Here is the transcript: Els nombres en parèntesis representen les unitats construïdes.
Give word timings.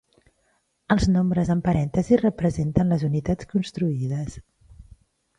Els 0.93 1.03
nombres 1.15 1.51
en 1.55 1.59
parèntesis 1.67 2.21
representen 2.23 2.93
les 2.93 3.03
unitats 3.09 3.49
construïdes. 3.53 4.39